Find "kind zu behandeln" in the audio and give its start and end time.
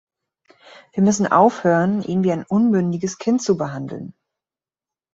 3.19-4.15